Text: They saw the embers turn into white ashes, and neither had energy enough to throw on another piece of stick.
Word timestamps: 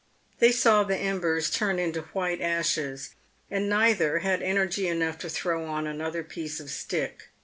They 0.39 0.51
saw 0.51 0.83
the 0.83 0.97
embers 0.97 1.51
turn 1.51 1.77
into 1.77 2.01
white 2.11 2.41
ashes, 2.41 3.11
and 3.51 3.69
neither 3.69 4.17
had 4.17 4.41
energy 4.41 4.87
enough 4.87 5.19
to 5.19 5.29
throw 5.29 5.65
on 5.65 5.85
another 5.85 6.23
piece 6.23 6.59
of 6.59 6.71
stick. 6.71 7.27